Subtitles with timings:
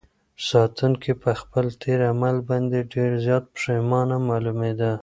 [0.47, 4.91] ساتونکي په خپل تېر عمل باندې ډېر زیات پښېمانه معلومېده.